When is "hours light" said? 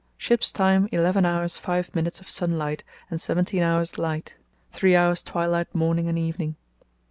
3.61-4.35